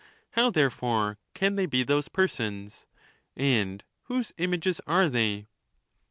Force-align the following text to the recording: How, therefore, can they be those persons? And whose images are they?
How, 0.31 0.49
therefore, 0.49 1.19
can 1.35 1.57
they 1.57 1.67
be 1.67 1.83
those 1.83 2.07
persons? 2.07 2.87
And 3.35 3.83
whose 4.05 4.33
images 4.37 4.81
are 4.87 5.09
they? 5.09 5.45